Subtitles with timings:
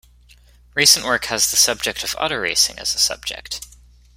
[0.73, 3.61] Recent work has the subject of auto racing as a subject.